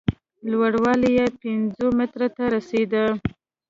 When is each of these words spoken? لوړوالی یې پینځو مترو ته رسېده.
لوړوالی 0.51 1.09
یې 1.17 1.25
پینځو 1.41 1.87
مترو 1.97 2.27
ته 2.35 2.43
رسېده. 2.55 3.05